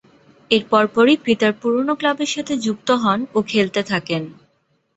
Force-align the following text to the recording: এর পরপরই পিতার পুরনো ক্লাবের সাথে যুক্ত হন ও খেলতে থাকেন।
এর 0.51 0.63
পরপরই 0.71 1.17
পিতার 1.25 1.53
পুরনো 1.61 1.93
ক্লাবের 1.99 2.29
সাথে 2.35 2.53
যুক্ত 2.65 2.89
হন 3.03 3.19
ও 3.33 3.49
খেলতে 3.51 3.81
থাকেন। 3.91 4.23